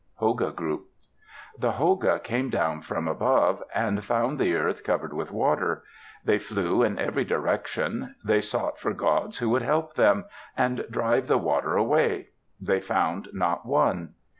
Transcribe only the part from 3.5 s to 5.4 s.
and found the earth covered with